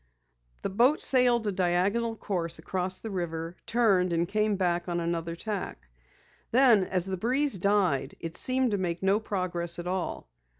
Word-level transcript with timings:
The 0.63 0.71
boat 0.71 0.99
sailed 1.03 1.45
a 1.45 1.51
diagonal 1.51 2.15
course 2.15 2.57
across 2.57 2.97
the 2.97 3.11
river, 3.11 3.55
turned, 3.67 4.13
and 4.13 4.27
came 4.27 4.55
back 4.55 4.87
on 4.89 4.99
another 4.99 5.35
tack. 5.35 5.87
Then 6.49 6.85
as 6.85 7.05
the 7.05 7.17
breeze 7.17 7.59
died, 7.59 8.15
it 8.19 8.35
seemed 8.35 8.71
to 8.71 8.79
make 8.79 9.03
no 9.03 9.19
progress 9.19 9.77
at 9.77 9.85
all. 9.85 10.27